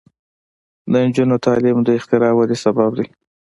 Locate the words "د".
0.91-0.93, 1.83-1.89